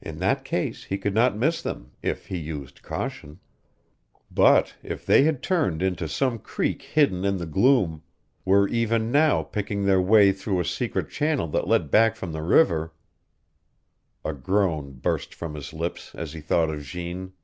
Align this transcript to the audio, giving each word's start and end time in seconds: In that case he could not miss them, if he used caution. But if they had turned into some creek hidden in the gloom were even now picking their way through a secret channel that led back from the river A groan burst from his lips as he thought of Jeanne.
In 0.00 0.20
that 0.20 0.42
case 0.42 0.84
he 0.84 0.96
could 0.96 1.12
not 1.12 1.36
miss 1.36 1.60
them, 1.60 1.92
if 2.00 2.28
he 2.28 2.38
used 2.38 2.80
caution. 2.82 3.40
But 4.30 4.74
if 4.82 5.04
they 5.04 5.24
had 5.24 5.42
turned 5.42 5.82
into 5.82 6.08
some 6.08 6.38
creek 6.38 6.80
hidden 6.80 7.26
in 7.26 7.36
the 7.36 7.44
gloom 7.44 8.02
were 8.46 8.66
even 8.66 9.12
now 9.12 9.42
picking 9.42 9.84
their 9.84 10.00
way 10.00 10.32
through 10.32 10.60
a 10.60 10.64
secret 10.64 11.10
channel 11.10 11.46
that 11.48 11.68
led 11.68 11.90
back 11.90 12.16
from 12.16 12.32
the 12.32 12.40
river 12.40 12.94
A 14.24 14.32
groan 14.32 14.92
burst 14.92 15.34
from 15.34 15.56
his 15.56 15.74
lips 15.74 16.14
as 16.14 16.32
he 16.32 16.40
thought 16.40 16.70
of 16.70 16.80
Jeanne. 16.82 17.34